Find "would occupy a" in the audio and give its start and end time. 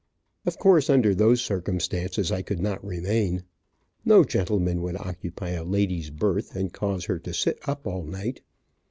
4.81-5.63